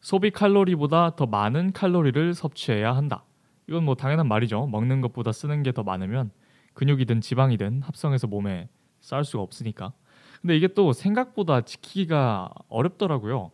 소비 0.00 0.30
칼로리보다 0.30 1.14
더 1.16 1.26
많은 1.26 1.72
칼로리를 1.72 2.32
섭취해야 2.34 2.96
한다. 2.96 3.24
이건 3.68 3.84
뭐 3.84 3.94
당연한 3.94 4.26
말이죠. 4.28 4.66
먹는 4.68 5.02
것보다 5.02 5.32
쓰는 5.32 5.62
게 5.62 5.72
더 5.72 5.82
많으면 5.82 6.30
근육이든 6.74 7.20
지방이든 7.20 7.82
합성해서 7.82 8.26
몸에 8.28 8.68
쌓을 9.00 9.24
수가 9.24 9.42
없으니까. 9.42 9.92
근데 10.40 10.56
이게 10.56 10.68
또 10.68 10.92
생각보다 10.94 11.60
지키기가 11.62 12.48
어렵더라고요. 12.68 13.50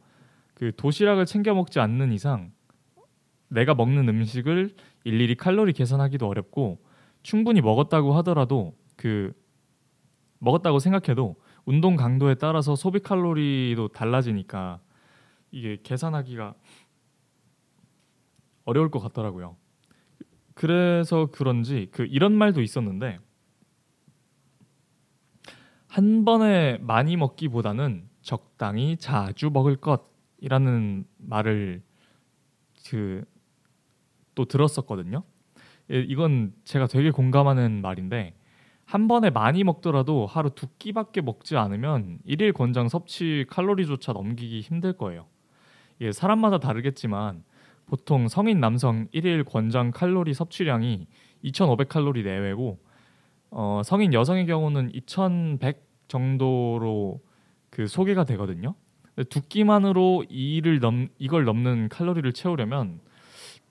그 0.55 0.73
도시락을 0.77 1.27
챙겨 1.27 1.55
먹지 1.55 1.81
않는 1.81 2.13
이상 2.13 2.53
내가 3.49 3.75
먹는 3.75 4.09
음식을 4.09 4.75
일일이 5.05 5.35
칼로리 5.37 5.73
계산하기도 5.73 6.27
어렵고 6.27 6.83
충분히 7.23 7.61
먹었다고 7.61 8.15
하더라도 8.15 8.77
그 8.97 9.33
먹었다고 10.39 10.79
생각해도 10.79 11.37
운동 11.65 11.97
강도에 11.97 12.35
따라서 12.35 12.77
소비 12.77 13.01
칼로리도 13.01 13.89
달라지니까 13.89 14.81
이게 15.51 15.79
계산하기가 15.83 16.55
어려울 18.65 18.91
것 18.91 18.99
같더라고요. 19.01 19.57
그래서 20.55 21.27
그런지 21.33 21.89
그 21.91 22.05
이런 22.05 22.33
말도 22.33 22.61
있었는데 22.63 23.19
한 25.89 26.25
번에 26.25 26.79
많이 26.79 27.17
먹기보다는 27.17 28.09
적당히 28.21 28.97
자주 28.97 29.51
먹을 29.51 29.77
것 29.77 30.14
이라는 30.45 31.05
말을 31.19 31.83
그 32.89 33.25
또 34.35 34.45
들었었거든요. 34.45 35.23
예, 35.91 36.01
이건 36.01 36.53
제가 36.65 36.87
되게 36.87 37.11
공감하는 37.11 37.83
말인데 37.83 38.35
한 38.85 39.09
번에 39.09 39.31
많이 39.31 39.65
먹더라도 39.65 40.27
하루 40.27 40.51
두 40.51 40.67
끼밖에 40.79 41.21
먹지 41.21 41.57
않으면 41.57 42.19
일일 42.25 42.53
권장 42.53 42.89
섭취 42.89 43.47
칼로리조차 43.49 44.13
넘기기 44.13 44.61
힘들 44.61 44.93
거예요. 44.93 45.27
예, 46.01 46.13
사람마다 46.13 46.59
다르겠지만 46.59 47.45
보통 47.87 48.29
성인 48.29 48.61
남성 48.61 49.09
일일 49.13 49.45
권장 49.45 49.91
칼로리 49.91 50.35
섭취량이 50.35 51.07
2,500 51.43 51.89
칼로리 51.89 52.23
내외고 52.23 52.79
어, 53.51 53.83
성인 53.85 54.13
여성의 54.13 54.47
경우는 54.47 54.91
2,100 54.95 55.87
정도로 56.09 57.21
그 57.71 57.87
소개가 57.87 58.25
되거든요. 58.25 58.75
두 59.29 59.43
끼만으로 59.43 60.25
이를 60.29 60.81
넘 60.81 61.09
이걸 61.19 61.45
넘는 61.45 61.89
칼로리를 61.89 62.33
채우려면 62.33 63.01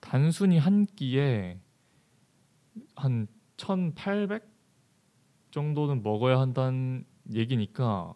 단순히 0.00 0.58
한 0.58 0.86
끼에 0.86 1.58
한 2.96 3.26
1,800 3.56 4.42
정도는 5.50 6.02
먹어야 6.02 6.40
한다는 6.40 7.04
얘기니까 7.32 8.14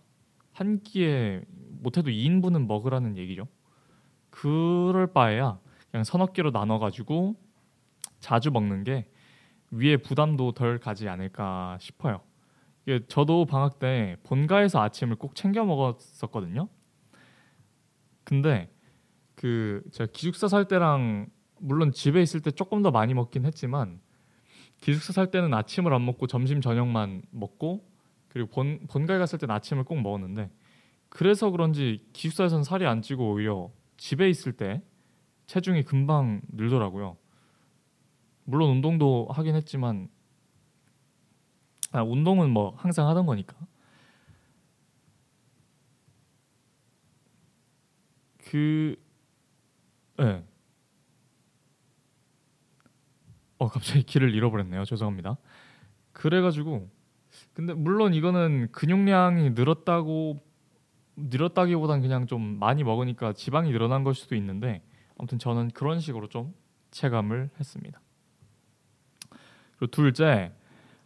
한 0.53 0.83
끼에 0.83 1.43
못해도 1.81 2.11
2인분은 2.11 2.67
먹으라는 2.67 3.17
얘기죠. 3.17 3.47
그럴 4.31 5.13
바에야 5.13 5.61
그냥 5.91 6.05
서너 6.05 6.27
끼로 6.27 6.51
나눠 6.51 6.79
가지고 6.79 7.37
자주 8.21 8.51
먹는 8.51 8.85
게 8.85 9.07
위에 9.71 9.99
부담도 9.99 10.53
덜 10.53 10.79
가지 10.79 11.09
않을까 11.09 11.79
싶어요. 11.81 12.23
저도 13.07 13.45
방학 13.45 13.79
때 13.79 14.17
본가에서 14.25 14.81
아침을 14.81 15.17
꼭 15.17 15.35
챙겨 15.35 15.65
먹었었거든요. 15.65 16.69
근데 18.29 18.71
그 19.37 19.83
제가 19.91 20.11
기숙사 20.13 20.49
살 20.49 20.69
때랑 20.69 21.31
물론 21.61 21.93
집에 21.93 22.21
있을 22.21 22.41
때 22.43 22.51
조금 22.51 22.83
더 22.83 22.91
많이 22.91 23.15
먹긴 23.15 23.47
했지만 23.47 24.03
기숙사 24.83 25.15
살 25.15 25.31
때는 25.31 25.55
아침을 25.55 25.95
안 25.95 26.05
먹고 26.05 26.27
점심 26.27 26.61
저녁만 26.61 27.23
먹고 27.31 27.89
그리고 28.29 28.51
본 28.51 28.87
본가에 28.87 29.17
갔을 29.17 29.39
때는 29.39 29.55
아침을 29.55 29.85
꼭 29.85 30.03
먹었는데 30.03 30.51
그래서 31.09 31.49
그런지 31.49 32.07
기숙사에선 32.13 32.65
살이 32.65 32.87
안 32.87 33.01
찌고 33.01 33.33
오히려 33.33 33.71
집에 33.97 34.29
있을 34.29 34.53
때 34.53 34.83
체중이 35.47 35.85
금방 35.85 36.43
늘더라고요. 36.53 37.17
물론 38.45 38.73
운동도 38.73 39.27
하긴 39.31 39.55
했지만 39.55 40.11
아, 41.93 42.03
운동은 42.03 42.51
뭐 42.51 42.75
항상 42.77 43.09
하던 43.09 43.25
거니까. 43.25 43.57
그 48.51 48.97
예. 50.21 50.43
어 53.59 53.69
갑자기 53.69 54.03
길을 54.03 54.35
잃어버렸네요. 54.35 54.85
죄송합니다. 54.85 55.37
그래가지고 56.13 56.89
근데 57.53 57.75
물론 57.75 58.15
이거는 58.15 58.69
근육량이 58.73 59.51
늘었다고 59.51 60.41
늘었다기보단 61.17 62.01
그냥 62.01 62.27
좀 62.27 62.59
많이 62.59 62.85
먹으니까 62.85 63.33
지방이 63.33 63.71
늘어난 63.71 64.05
걸 64.05 64.15
수도 64.15 64.35
있는데 64.37 64.83
아무튼 65.19 65.39
저는 65.39 65.71
그런 65.71 66.01
식으로 66.01 66.29
좀 66.29 66.55
체감을 66.91 67.51
했습니다. 67.59 68.01
그리고 69.77 69.91
둘째 69.91 70.53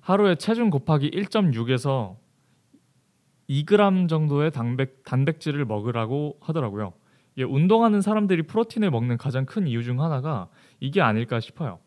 하루에 0.01 0.37
체중 0.37 0.71
곱하기 0.71 1.11
1.6에서 1.11 2.17
2g 3.49 4.09
정도의 4.09 4.51
단백 4.51 5.03
단백질을 5.05 5.65
먹으라고 5.65 6.39
하더라고요. 6.41 6.93
이게 7.35 7.45
운동하는 7.45 8.01
사람들이 8.03 8.43
프로틴을 8.43 8.91
먹는 8.91 9.17
가장 9.17 9.47
큰 9.47 9.67
이유 9.67 9.83
중 9.83 10.01
하나가 10.03 10.49
이게 10.81 11.01
아닐까 11.01 11.41
싶어요. 11.41 11.81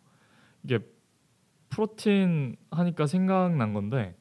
이게 0.64 0.80
프로틴 1.70 2.56
하니까 2.72 3.08
생각난 3.08 3.74
건데 3.74 4.16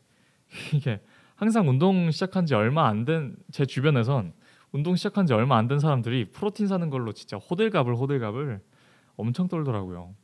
이게 0.75 1.01
항상 1.37 1.69
운동 1.69 2.11
시작한 2.11 2.47
지 2.47 2.55
얼마 2.55 2.89
안 2.89 3.05
된 3.05 3.37
제 3.53 3.65
주변에선 3.67 4.33
운동 4.73 4.97
시작한 4.97 5.27
지 5.27 5.35
얼마 5.35 5.57
안 5.59 5.69
된 5.69 5.79
사람들이 5.79 6.31
프로틴 6.33 6.67
사는 6.69 6.91
걸로 6.91 7.13
진짜 7.13 7.37
호들갑을 7.39 7.95
호들갑을 7.97 8.61
엄청 9.17 9.49
떨더라고요. 9.49 10.15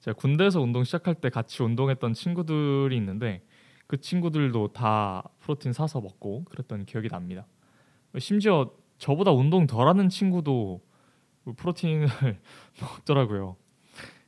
제가 0.00 0.16
군대에서 0.16 0.60
운동 0.60 0.84
시작할 0.84 1.14
때 1.14 1.30
같이 1.30 1.62
운동했던 1.62 2.14
친구들이 2.14 2.96
있는데 2.96 3.42
그 3.86 4.00
친구들도 4.00 4.68
다 4.72 5.22
프로틴 5.40 5.72
사서 5.72 6.00
먹고 6.00 6.44
그랬던 6.44 6.86
기억이 6.86 7.08
납니다. 7.08 7.46
심지어 8.18 8.70
저보다 9.02 9.32
운동 9.32 9.66
덜하는 9.66 10.08
친구도 10.08 10.80
프로틴을 11.56 12.06
먹더라고요. 12.80 13.56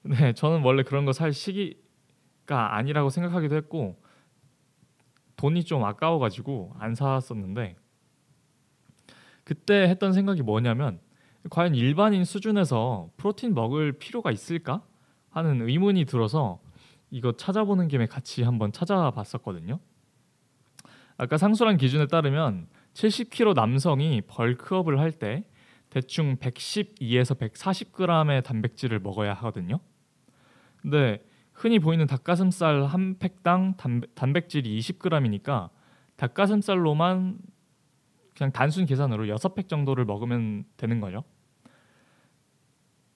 네, 0.03 0.33
저는 0.33 0.65
원래 0.65 0.83
그런 0.83 1.05
거 1.05 1.13
살 1.13 1.33
시기가 1.33 2.75
아니라고 2.77 3.09
생각하기도 3.09 3.55
했고 3.55 4.03
돈이 5.37 5.63
좀 5.63 5.85
아까워가지고 5.85 6.75
안 6.81 6.97
샀었는데 6.97 7.77
그때 9.45 9.75
했던 9.89 10.13
생각이 10.13 10.43
뭐냐면 10.43 10.99
과연 11.51 11.77
일반인 11.77 12.25
수준에서 12.25 13.11
프로틴 13.17 13.55
먹을 13.55 13.93
필요가 13.93 14.33
있을까 14.33 14.83
하는 15.31 15.69
의문이 15.69 16.05
들어서 16.05 16.61
이거 17.13 17.31
찾아보는 17.31 17.87
김에 17.87 18.07
같이 18.07 18.43
한번 18.43 18.73
찾아봤었거든요. 18.73 19.79
아까 21.17 21.39
상수란 21.39 21.77
기준에 21.77 22.07
따르면 22.09 22.67
70kg 22.95 23.55
남성이 23.55 24.23
벌크업을 24.23 24.99
할 24.99 25.13
때 25.13 25.45
대충 25.91 26.37
112에서 26.37 27.39
140g의 27.39 28.43
단백질을 28.43 28.99
먹어야 28.99 29.33
하거든요. 29.35 29.79
근데 30.83 31.25
흔히 31.53 31.79
보이는 31.79 32.05
닭가슴살 32.07 32.85
한 32.85 33.17
팩당 33.19 33.77
단백, 33.77 34.15
단백질이 34.17 34.77
20g이니까 34.81 35.71
닭가슴살로만 36.17 37.39
그냥 38.37 38.53
단순 38.53 38.87
계산으로 38.87 39.27
6팩 39.27 39.69
정도를 39.69 40.05
먹으면 40.05 40.65
되는 40.77 41.01
거죠. 41.01 41.23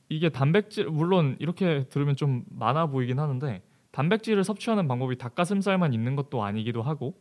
이게 0.09 0.29
단백질 0.29 0.87
물론 0.87 1.37
이렇게 1.41 1.85
들으면 1.89 2.15
좀 2.15 2.45
많아 2.49 2.87
보이긴 2.87 3.19
하는데 3.19 3.63
단백질을 3.91 4.45
섭취하는 4.45 4.87
방법이 4.87 5.19
닭가슴살만 5.19 5.93
있는 5.93 6.15
것도 6.15 6.45
아니기도 6.45 6.83
하고 6.83 7.21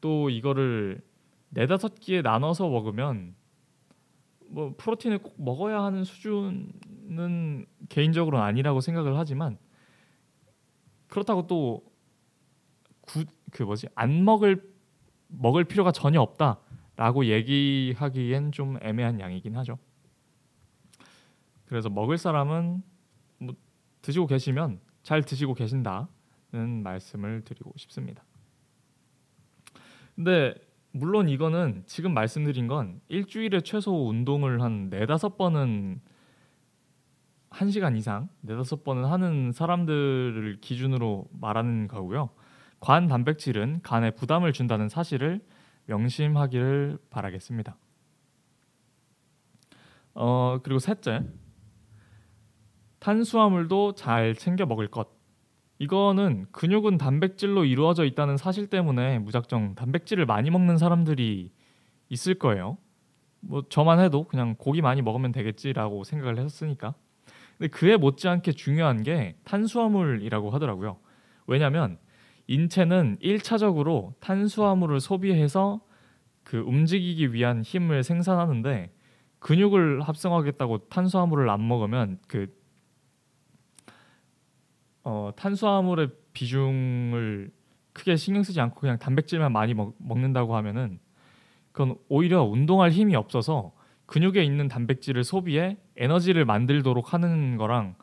또 0.00 0.30
이거를 0.30 1.00
네다섯 1.50 2.00
끼에 2.00 2.22
나눠서 2.22 2.68
먹으면 2.68 3.34
뭐 4.46 4.74
프로틴을 4.76 5.18
꼭 5.18 5.34
먹어야 5.38 5.82
하는 5.82 6.04
수준은 6.04 7.66
개인적으로는 7.88 8.44
아니라고 8.44 8.80
생각을 8.80 9.16
하지만 9.16 9.58
그렇다고 11.08 11.46
또 11.46 11.90
그 13.50 13.62
뭐지 13.62 13.88
안 13.94 14.24
먹을 14.24 14.70
먹을 15.28 15.64
필요가 15.64 15.92
전혀 15.92 16.20
없다라고 16.20 17.26
얘기하기엔 17.26 18.52
좀 18.52 18.78
애매한 18.82 19.20
양이긴 19.20 19.56
하죠. 19.58 19.78
그래서 21.66 21.88
먹을 21.88 22.18
사람은 22.18 22.82
뭐 23.38 23.54
드시고 24.02 24.26
계시면 24.26 24.80
잘 25.02 25.22
드시고 25.22 25.54
계신다는 25.54 26.82
말씀을 26.82 27.42
드리고 27.44 27.72
싶습니다. 27.76 28.24
근데 30.16 30.54
물론 30.92 31.28
이거는 31.28 31.84
지금 31.86 32.14
말씀드린 32.14 32.66
건 32.66 33.00
일주일에 33.08 33.60
최소 33.60 34.08
운동을 34.08 34.60
한 34.62 34.90
네다섯 34.90 35.36
번은 35.36 36.00
한 37.50 37.70
시간 37.70 37.96
이상 37.96 38.28
네다섯 38.40 38.84
번은 38.84 39.04
하는 39.04 39.52
사람들을 39.52 40.58
기준으로 40.60 41.26
말하는 41.32 41.88
거고요. 41.88 42.30
관 42.80 43.06
단백질은 43.06 43.80
간에 43.82 44.10
부담을 44.10 44.52
준다는 44.52 44.88
사실을 44.88 45.40
명심하기를 45.86 46.98
바라겠습니다. 47.10 47.76
어 50.14 50.58
그리고 50.62 50.78
셋째 50.78 51.24
탄수화물도 52.98 53.94
잘 53.94 54.34
챙겨 54.34 54.66
먹을 54.66 54.88
것. 54.88 55.19
이거는 55.80 56.46
근육은 56.52 56.98
단백질로 56.98 57.64
이루어져 57.64 58.04
있다는 58.04 58.36
사실 58.36 58.66
때문에 58.66 59.18
무작정 59.18 59.74
단백질을 59.76 60.26
많이 60.26 60.50
먹는 60.50 60.76
사람들이 60.76 61.50
있을 62.10 62.34
거예요. 62.34 62.76
뭐 63.40 63.62
저만 63.66 63.98
해도 63.98 64.24
그냥 64.24 64.56
고기 64.58 64.82
많이 64.82 65.00
먹으면 65.00 65.32
되겠지라고 65.32 66.04
생각을 66.04 66.38
했으니까. 66.38 66.94
근데 67.56 67.68
그에 67.70 67.96
못지않게 67.96 68.52
중요한 68.52 69.02
게 69.02 69.36
탄수화물이라고 69.44 70.50
하더라고요. 70.50 70.98
왜냐하면 71.46 71.96
인체는 72.46 73.16
1차적으로 73.22 74.12
탄수화물을 74.20 75.00
소비해서 75.00 75.80
그 76.44 76.58
움직이기 76.58 77.32
위한 77.32 77.62
힘을 77.62 78.02
생산하는데 78.02 78.92
근육을 79.38 80.02
합성하겠다고 80.02 80.88
탄수화물을 80.90 81.48
안 81.48 81.66
먹으면 81.66 82.18
그 82.28 82.54
어, 85.04 85.30
탄수화물의 85.36 86.10
비중을 86.32 87.50
크게 87.92 88.16
신경 88.16 88.42
쓰지 88.42 88.60
않고 88.60 88.80
그냥 88.80 88.98
단백질만 88.98 89.52
많이 89.52 89.74
먹, 89.74 89.94
먹는다고 89.98 90.56
하면은 90.56 90.98
그건 91.72 91.96
오히려 92.08 92.42
운동할 92.42 92.90
힘이 92.90 93.14
없어서 93.16 93.72
근육에 94.06 94.42
있는 94.42 94.68
단백질을 94.68 95.22
소비해 95.24 95.76
에너지를 95.96 96.44
만들도록 96.44 97.12
하는 97.12 97.56
거랑 97.56 97.94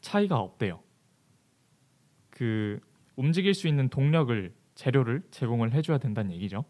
차이가 0.00 0.38
없대요. 0.38 0.80
그 2.30 2.80
움직일 3.16 3.54
수 3.54 3.68
있는 3.68 3.88
동력을 3.88 4.54
재료를 4.74 5.22
제공을 5.30 5.72
해줘야 5.72 5.98
된다는 5.98 6.32
얘기죠. 6.32 6.64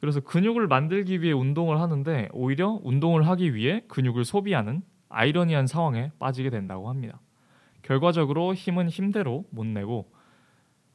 그래서 0.00 0.20
근육을 0.20 0.66
만들기 0.66 1.22
위해 1.22 1.32
운동을 1.32 1.80
하는데 1.80 2.28
오히려 2.32 2.80
운동을 2.82 3.26
하기 3.28 3.54
위해 3.54 3.82
근육을 3.88 4.24
소비하는 4.24 4.82
아이러니한 5.08 5.66
상황에 5.66 6.12
빠지게 6.18 6.50
된다고 6.50 6.88
합니다. 6.88 7.20
결과적으로 7.86 8.52
힘은 8.54 8.88
힘대로 8.88 9.44
못 9.50 9.64
내고 9.66 10.12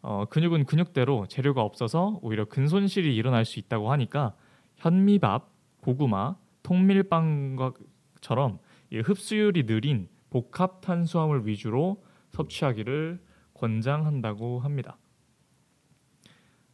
어, 0.01 0.25
근육은 0.25 0.65
근육대로 0.65 1.27
재료가 1.27 1.62
없어서 1.62 2.19
오히려 2.21 2.45
근손실이 2.45 3.15
일어날 3.15 3.45
수 3.45 3.60
있다고 3.60 3.91
하니까 3.91 4.36
현미밥, 4.75 5.49
고구마, 5.82 6.36
통밀빵처럼 6.63 8.60
이 8.89 8.99
흡수율이 8.99 9.65
느린 9.65 10.10
복합 10.30 10.82
탄수화물 10.82 11.45
위주로 11.45 12.04
섭취하기를 12.32 13.21
권장한다고 13.54 14.60
합니다. 14.60 14.97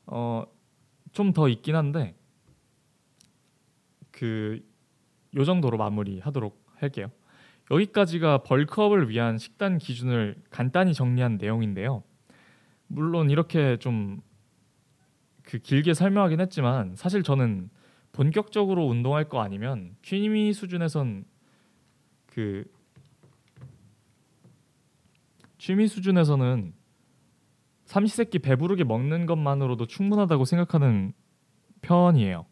어, 0.05 0.43
좀 1.11 1.33
더 1.33 1.47
있긴 1.49 1.75
한데 1.75 2.15
그 4.11 4.61
요 5.35 5.45
정도로 5.45 5.77
마무리하도록 5.77 6.65
할게요. 6.75 7.11
여기까지가 7.69 8.43
벌크업을 8.43 9.09
위한 9.09 9.37
식단 9.37 9.77
기준을 9.77 10.35
간단히 10.49 10.93
정리한 10.93 11.37
내용인데요. 11.37 12.03
물론 12.87 13.29
이렇게 13.29 13.77
좀 13.77 14.21
그 15.47 15.59
길게 15.59 15.93
설명하긴 15.93 16.41
했지만 16.41 16.93
사실 16.95 17.23
저는 17.23 17.69
본격적으로 18.11 18.85
운동할 18.85 19.29
거 19.29 19.41
아니면 19.41 19.95
취미 20.01 20.51
수준에선 20.51 21.23
그 22.25 22.65
취미 25.57 25.87
수준에서는 25.87 26.73
삼시세끼 27.85 28.39
배부르게 28.39 28.83
먹는 28.83 29.25
것만으로도 29.25 29.85
충분하다고 29.87 30.43
생각하는 30.43 31.13
편이에요. 31.81 32.45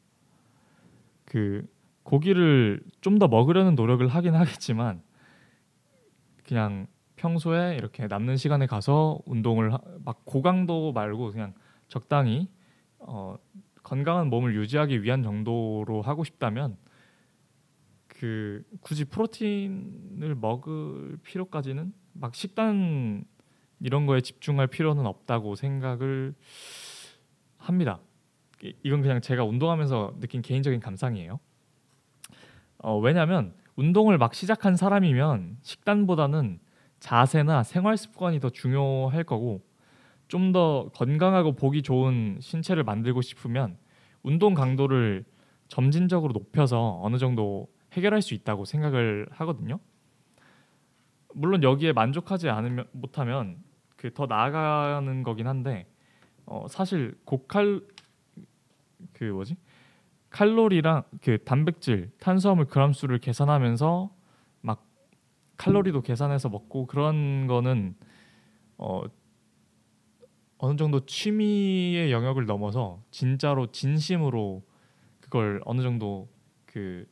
그 1.26 1.68
고기를 2.04 2.82
좀 3.02 3.20
더 3.20 3.28
먹으려는 3.28 3.76
노력을 3.76 4.08
하긴 4.08 4.36
하겠지만 4.36 5.02
그냥 6.48 6.88
평소에 7.16 7.76
이렇게 7.76 8.08
남는 8.08 8.38
시간에 8.38 8.66
가서 8.68 9.20
운동을 9.26 9.74
하- 9.74 9.80
막 10.04 10.24
고강도 10.26 10.92
말고 10.94 11.32
그냥 11.32 11.54
적당히 11.88 12.50
어, 13.00 13.38
건강한 13.84 14.28
몸을 14.30 14.56
유지하기 14.56 15.04
위한 15.04 15.24
정도로 15.24 16.02
하고 16.02 16.24
싶다면 16.24 16.78
그 18.08 18.64
굳이 18.82 19.06
프로틴을 19.06 20.36
먹을 20.36 21.18
필요까지는 21.24 21.94
막 22.14 22.34
식단 22.34 23.26
이런 23.82 24.06
거에 24.06 24.22
집중할 24.22 24.68
필요는 24.68 25.06
없다고 25.06 25.56
생각을 25.56 26.34
합니다. 27.58 28.00
이- 28.64 28.74
이건 28.84 29.02
그냥 29.02 29.22
제가 29.22 29.44
운동하면서 29.44 30.16
느낀 30.20 30.42
개인적인 30.42 30.80
감상이에요. 30.80 31.40
어, 32.80 32.98
왜냐하면 33.00 33.54
운동을 33.76 34.18
막 34.18 34.34
시작한 34.34 34.76
사람이면 34.76 35.58
식단보다는 35.62 36.60
자세나 37.00 37.64
생활 37.64 37.98
습관이 37.98 38.40
더 38.40 38.50
중요할 38.50 39.24
거고 39.24 39.62
좀 40.28 40.52
더 40.54 40.90
건강하고 40.94 41.54
보기 41.54 41.84
좋은 41.84 42.38
신체를 42.42 42.84
만들고 42.84 43.22
싶으면 43.22 43.78
운동 44.24 44.54
강도를 44.54 45.24
점진적으로 45.68 46.34
높여서 46.34 47.00
어느 47.04 47.18
정도 47.18 47.68
해결할 47.94 48.22
수 48.22 48.34
있다고 48.34 48.66
생각을 48.66 49.28
하거든요. 49.32 49.80
물론 51.34 51.64
여기에 51.64 51.94
만족하지 51.94 52.50
않으면 52.50 52.88
못하면 52.92 53.58
그 53.98 54.12
더 54.14 54.26
나아가는 54.28 55.24
거긴 55.24 55.48
한데 55.48 55.88
어, 56.46 56.68
사실 56.70 57.18
고칼 57.26 57.82
그 59.14 59.24
뭐지 59.26 59.56
칼로리랑 60.36 61.04
그 61.22 61.38
단백질, 61.46 62.12
탄수화물 62.20 62.66
그람 62.66 62.92
수를 62.92 63.20
계산하면서 63.20 64.14
막 64.62 64.86
칼로리도 65.58 66.02
계산해서 66.02 66.50
먹고 66.50 66.88
그런 66.88 67.48
거는 67.48 67.96
어 68.78 69.04
어느 70.58 70.76
정도 70.78 71.06
취미의 71.06 72.12
영역을 72.12 72.46
넘어서 72.46 73.02
진짜로 73.12 73.72
진심으로 73.72 74.64
그걸 75.22 75.62
어느 75.66 75.82
정도 75.82 76.30
그 76.66 77.06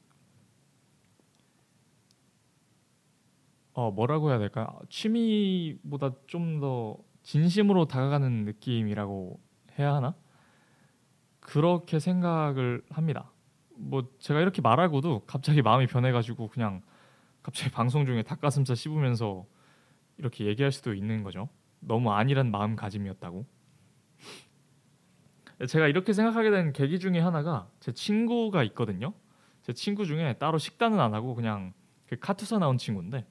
어 3.73 3.91
뭐라고 3.91 4.29
해야 4.29 4.39
될까? 4.39 4.77
취미보다 4.89 6.11
좀 6.27 6.59
더 6.59 6.97
진심으로 7.23 7.85
다가가는 7.85 8.45
느낌이라고 8.45 9.39
해야 9.79 9.95
하나? 9.95 10.13
그렇게 11.43 11.99
생각을 11.99 12.81
합니다. 12.89 13.31
뭐 13.75 14.09
제가 14.19 14.39
이렇게 14.39 14.61
말하고도 14.61 15.23
갑자기 15.27 15.61
마음이 15.61 15.87
변해가지고 15.87 16.47
그냥 16.47 16.81
갑자기 17.43 17.69
방송 17.75 18.05
중에 18.05 18.23
닭가슴살 18.23 18.75
씹으면서 18.75 19.45
이렇게 20.17 20.45
얘기할 20.45 20.71
수도 20.71 20.93
있는 20.93 21.21
거죠. 21.21 21.49
너무 21.79 22.11
안일한 22.11 22.49
마음가짐이었다고. 22.49 23.45
제가 25.67 25.87
이렇게 25.87 26.13
생각하게 26.13 26.49
된 26.49 26.73
계기 26.73 26.97
중에 26.97 27.19
하나가 27.19 27.69
제 27.79 27.91
친구가 27.91 28.63
있거든요. 28.63 29.13
제 29.63 29.73
친구 29.73 30.05
중에 30.05 30.33
따로 30.39 30.57
식단은 30.57 30.99
안 30.99 31.13
하고 31.13 31.35
그냥 31.35 31.73
그 32.07 32.17
카투사 32.19 32.59
나온 32.59 32.77
친구인데 32.77 33.25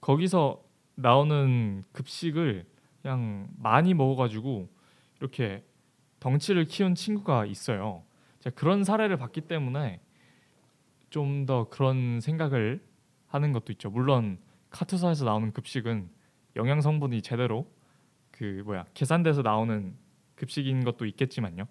거기서 0.00 0.62
나오는 0.94 1.82
급식을 1.92 2.66
그냥 3.02 3.48
많이 3.56 3.94
먹어가지고 3.94 4.68
이렇게 5.20 5.64
덩치를 6.20 6.66
키운 6.66 6.94
친구가 6.94 7.46
있어요. 7.46 8.02
제가 8.40 8.54
그런 8.56 8.84
사례를 8.84 9.16
봤기 9.16 9.42
때문에 9.42 10.00
좀 11.10 11.46
더 11.46 11.68
그런 11.68 12.20
생각을 12.20 12.84
하는 13.28 13.52
것도 13.52 13.72
있죠. 13.72 13.90
물론 13.90 14.38
카투사에서 14.70 15.24
나오는 15.24 15.52
급식은 15.52 16.08
영양 16.56 16.80
성분이 16.80 17.22
제대로 17.22 17.70
그 18.30 18.62
뭐야 18.64 18.84
계산돼서 18.94 19.42
나오는 19.42 19.94
급식인 20.34 20.84
것도 20.84 21.06
있겠지만요. 21.06 21.66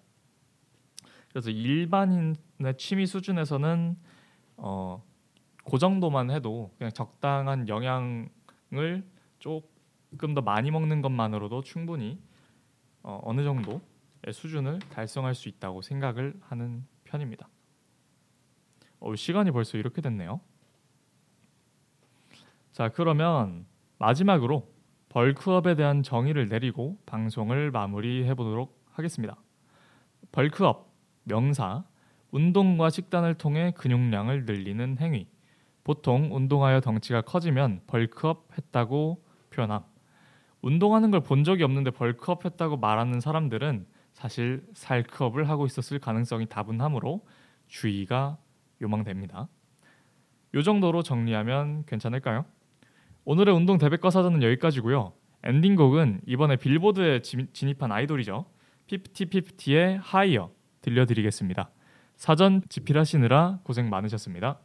그래서 1.30 1.50
일반인의 1.50 2.76
취미 2.78 3.06
수준에서는 3.06 3.96
어, 4.56 5.02
그 5.70 5.78
정도만 5.78 6.30
해도 6.30 6.72
그냥 6.78 6.92
적당한 6.92 7.68
영양을 7.68 9.04
조금 9.38 10.34
더 10.34 10.40
많이 10.40 10.70
먹는 10.70 11.02
것만으로도 11.02 11.62
충분히 11.62 12.18
어, 13.02 13.20
어느 13.24 13.44
정도의 13.44 13.80
수준을 14.30 14.80
달성할 14.90 15.34
수 15.34 15.48
있다고 15.48 15.82
생각을 15.82 16.34
하는 16.40 16.84
편입니다. 17.04 17.48
어, 19.00 19.14
시간이 19.14 19.50
벌써 19.50 19.78
이렇게 19.78 20.00
됐네요. 20.00 20.40
자 22.72 22.88
그러면 22.90 23.66
마지막으로 23.98 24.68
벌크업에 25.08 25.74
대한 25.74 26.02
정의를 26.02 26.48
내리고 26.48 26.98
방송을 27.06 27.70
마무리해 27.70 28.34
보도록 28.34 28.84
하겠습니다. 28.92 29.36
벌크업 30.32 30.92
명사 31.24 31.84
운동과 32.30 32.90
식단을 32.90 33.34
통해 33.34 33.72
근육량을 33.76 34.44
늘리는 34.44 34.98
행위 35.00 35.28
보통 35.82 36.28
운동하여 36.34 36.80
덩치가 36.80 37.22
커지면 37.22 37.80
벌크업 37.86 38.48
했다고 38.56 39.24
표현함 39.50 39.82
운동하는 40.60 41.10
걸 41.10 41.20
본 41.20 41.44
적이 41.44 41.62
없는데 41.64 41.90
벌크업 41.92 42.44
했다고 42.44 42.76
말하는 42.76 43.20
사람들은 43.20 43.86
사실 44.18 44.66
살크업을 44.74 45.48
하고 45.48 45.64
있었을 45.64 46.00
가능성이 46.00 46.46
다분하므로 46.46 47.24
주의가 47.68 48.36
요망됩니다. 48.82 49.46
요 50.54 50.62
정도로 50.62 51.04
정리하면 51.04 51.84
괜찮을까요? 51.86 52.44
오늘의 53.24 53.54
운동 53.54 53.78
대백과 53.78 54.10
사전은 54.10 54.42
여기까지고요. 54.42 55.12
엔딩곡은 55.44 56.22
이번에 56.26 56.56
빌보드에 56.56 57.22
진- 57.22 57.48
진입한 57.52 57.92
아이돌이죠. 57.92 58.46
피프티피프티의 58.88 59.98
하이어 59.98 60.50
들려드리겠습니다. 60.80 61.70
사전 62.16 62.62
집필하시느라 62.68 63.60
고생 63.62 63.88
많으셨습니다. 63.88 64.58